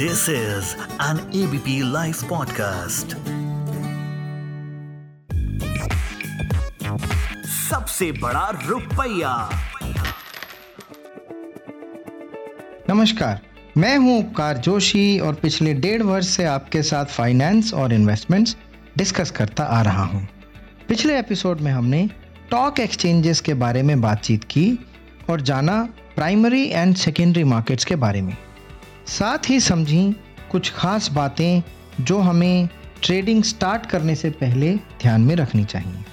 [0.00, 3.14] This is an ABP Life podcast.
[7.48, 9.50] सबसे बड़ा रुपया
[12.90, 13.40] नमस्कार,
[13.76, 18.56] मैं हूँ उपकार जोशी और पिछले डेढ़ वर्ष से आपके साथ फाइनेंस और इन्वेस्टमेंट्स
[18.96, 20.28] डिस्कस करता आ रहा हूँ।
[20.88, 22.10] पिछले एपिसोड में हमने
[22.50, 24.78] टॉक एक्सचेंजेस के बारे में बातचीत की
[25.30, 28.36] और जाना प्राइमरी एंड सेकेंडरी मार्केट्स के बारे में
[29.08, 30.16] साथ ही समझी
[30.50, 31.62] कुछ खास बातें
[32.00, 32.68] जो हमें
[33.02, 36.04] ट्रेडिंग स्टार्ट करने से पहले ध्यान में रखनी चाहिए।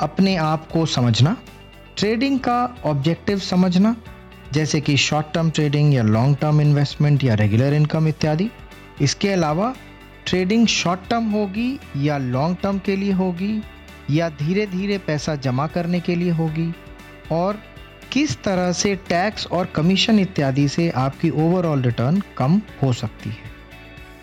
[0.00, 1.36] अपने आप को समझना
[1.96, 3.94] ट्रेडिंग का ऑब्जेक्टिव समझना,
[4.52, 8.50] जैसे कि शॉर्ट टर्म ट्रेडिंग या लॉन्ग टर्म इन्वेस्टमेंट या रेगुलर इनकम इत्यादि।
[9.00, 9.74] इसके अलावा
[10.26, 13.62] ट्रेडिंग शॉर्ट टर्म होगी या लॉन्ग टर्म के लिए होगी
[14.10, 16.72] या धीरे धीरे पैसा जमा करने के लिए होगी।
[17.32, 17.62] और
[18.12, 23.36] किस तरह से टैक्स और कमीशन इत्यादि से आपकी ओवरऑल रिटर्न कम हो सकती है?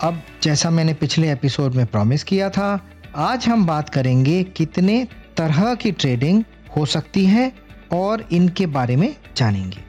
[0.00, 5.74] अब जैसा मैंने पिछले एपिसोड में प्रॉमिस किया था, आज हम बात करेंगे कितने तरह
[5.74, 6.44] की ट्रेडिंग
[6.76, 7.52] हो सकती है
[7.92, 9.84] और इनके बारे में जानेंगे।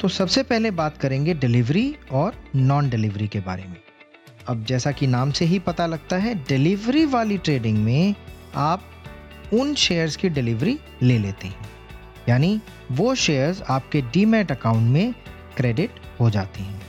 [0.00, 3.76] तो सबसे पहले बात करेंगे डिलीवरी और नॉन डिलीवरी के बारे में।
[4.48, 8.14] अब जैसा कि नाम से ही पता लगता है डिलीवरी वाली ट्रेडिंग में
[8.54, 8.82] आप
[9.52, 11.75] उन शेयर्स की डिलीवरी ले लेते हैं।
[12.28, 12.60] यानी
[12.92, 15.14] वो शेयर्स आपके डीमेट अकाउंट में
[15.56, 16.82] क्रेडिट हो जाते हैं।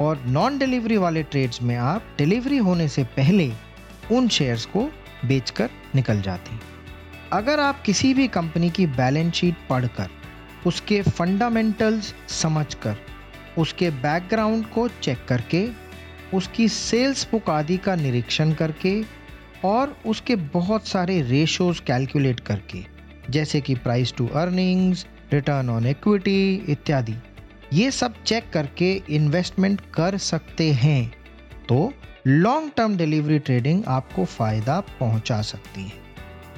[0.00, 3.52] और नॉन डिलीवरी वाले ट्रेड्स में आप डिलीवरी होने से पहले
[4.12, 4.90] उन शेयर्स को
[5.24, 6.60] बेचकर निकल जाते हैं।
[7.32, 10.08] अगर आप किसी भी कंपनी की बैलेंस शीट पढ़कर,
[10.66, 12.96] उसके फंडामेंटल्स समझकर,
[13.58, 15.68] उसके बैकग्राउंड को चेक करके,
[16.34, 19.04] उसकी सेल्स बुक आदि का निरीक्षण करके,
[19.64, 22.91] और उसके बहुत सारे रेशोज कैलकुलेट करके
[23.30, 27.14] जैसे कि price to earnings return on equity इत्यादि।
[27.72, 31.12] ये सब चेक करके इन्वेस्टमेंट कर सकते हैं
[31.68, 31.92] तो
[32.26, 36.00] लॉन्ग टर्म डिलीवरी ट्रेडिंग आपको फ़ायदा पहुँचा सकती है।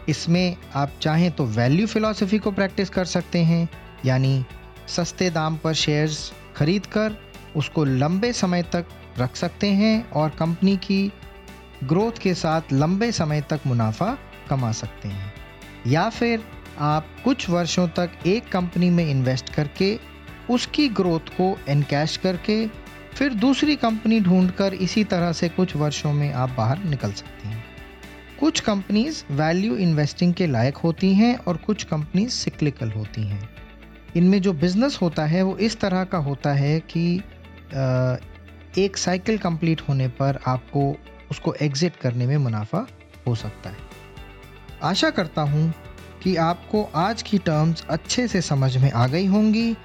[0.08, 3.68] इसमें आप चाहें तो वैल्यू फिलॉसफी को प्रैक्टिस कर सकते हैं,
[4.06, 4.44] यानी
[4.88, 7.16] सस्ते दाम पर शेयर्स खरीद कर
[7.56, 8.86] उसको लंबे समय तक
[9.18, 11.12] रख सकते हैं और कंपनी की
[11.84, 14.16] ग्रोथ के साथ लंबे समय तक मुनाफा
[14.50, 15.32] कमा सकते हैं।
[15.86, 16.44] या फिर
[16.78, 19.98] आप कुछ वर्षों तक एक कंपनी में इन्वेस्ट करके
[20.50, 22.66] उसकी ग्रोथ को एनकैश करके
[23.14, 27.64] फिर दूसरी कंपनी ढूंढकर इसी तरह से कुछ वर्षों में आप बाहर निकल सकती हैं।
[28.40, 33.48] कुछ कंपनीज़ वैल्यू इन्वेस्टिंग के लायक होती हैं और कुछ कंपनीज़ सिक्लिकल होती हैं।
[34.16, 37.16] इनमें जो बिज़नेस होता है वो इस तरह का होता है कि
[38.82, 40.96] एक साइकिल कंप्लीट होने पर आपको
[41.30, 42.86] उसको एग्ज़िट करने में मुनाफा
[43.26, 43.76] हो सकता है।
[44.84, 45.74] आशा करता हूँ
[46.22, 49.76] कि आपको आज की टर्म्स अच्छे से समझ में आ गई होंगी।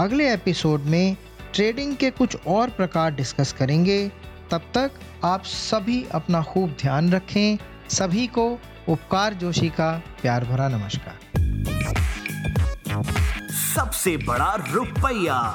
[0.00, 1.16] अगले एपिसोड में
[1.54, 4.08] ट्रेडिंग के कुछ और प्रकार डिस्कस करेंगे।
[4.50, 4.90] तब तक
[5.24, 7.58] आप सभी अपना खूब ध्यान रखें।
[7.88, 8.58] सभी को
[8.88, 11.18] उपकार जोशी का प्यार भरा नमस्कार।
[13.52, 15.54] सबसे बड़ा रुपया।